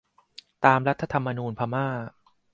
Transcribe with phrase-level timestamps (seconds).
[0.65, 1.87] ตามรัฐธรรมนูญพม่า